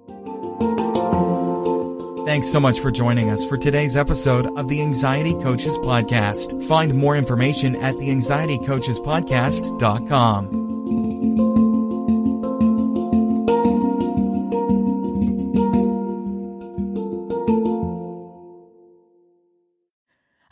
Thanks 2.25 2.49
so 2.49 2.59
much 2.59 2.79
for 2.79 2.91
joining 2.91 3.31
us 3.31 3.43
for 3.45 3.57
today's 3.57 3.97
episode 3.97 4.45
of 4.57 4.67
the 4.67 4.81
Anxiety 4.81 5.33
Coaches 5.35 5.77
Podcast. 5.79 6.63
Find 6.67 6.93
more 6.93 7.17
information 7.17 7.75
at 7.77 7.95
theanxietycoachespodcast.com. 7.95 10.61